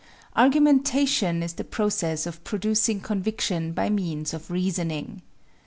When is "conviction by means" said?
3.01-4.33